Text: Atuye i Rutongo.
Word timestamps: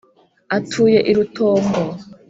Atuye 0.57 0.99
i 1.11 1.13
Rutongo. 1.17 1.79